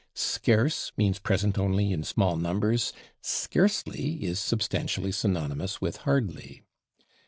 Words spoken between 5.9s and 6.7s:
/hardly